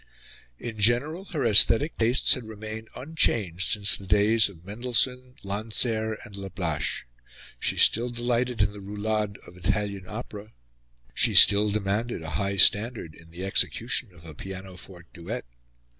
In 0.57 0.79
general, 0.79 1.25
her 1.25 1.45
aesthetic 1.45 1.95
tastes 1.95 2.33
had 2.33 2.45
remained 2.47 2.87
unchanged 2.95 3.69
since 3.69 3.95
the 3.95 4.07
days 4.07 4.49
of 4.49 4.65
Mendelssohn, 4.65 5.35
Landseer, 5.43 6.17
and 6.23 6.35
Lablache. 6.35 7.03
She 7.59 7.77
still 7.77 8.09
delighted 8.09 8.63
in 8.63 8.73
the 8.73 8.81
roulades 8.81 9.37
of 9.45 9.55
Italian 9.57 10.07
opera; 10.07 10.53
she 11.13 11.35
still 11.35 11.69
demanded 11.69 12.23
a 12.23 12.31
high 12.31 12.57
standard 12.57 13.13
in 13.13 13.29
the 13.29 13.45
execution 13.45 14.11
of 14.11 14.25
a 14.25 14.33
pianoforte 14.33 15.09
duet. 15.13 15.45